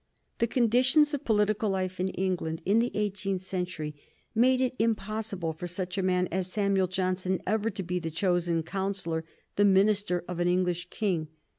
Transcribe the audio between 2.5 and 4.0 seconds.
in the eighteenth century